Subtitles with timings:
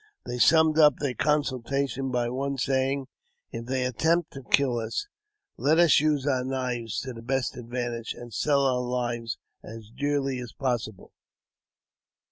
[0.25, 3.05] They summed up their consultation by one saying,"
[3.51, 5.07] If they attempt to kill us,
[5.57, 10.39] let us use our knives to the best advantage^ and sell our lives as dearly
[10.39, 11.13] as possible.''